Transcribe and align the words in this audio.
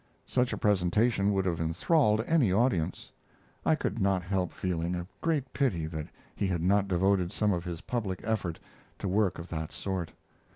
Such 0.25 0.51
a 0.51 0.57
presentation 0.57 1.31
would 1.31 1.45
have 1.45 1.61
enthralled 1.61 2.23
any 2.25 2.51
audience 2.51 3.11
I 3.63 3.75
could 3.75 4.01
not 4.01 4.23
help 4.23 4.51
feeling 4.51 4.95
a 4.95 5.05
great 5.21 5.53
pity 5.53 5.85
that 5.85 6.07
he 6.35 6.47
had 6.47 6.63
not 6.63 6.87
devoted 6.87 7.31
some 7.31 7.53
of 7.53 7.65
his 7.65 7.81
public 7.81 8.19
effort 8.23 8.59
to 8.97 9.07
work 9.07 9.37
of 9.37 9.47
that 9.49 9.71
sort. 9.71 10.11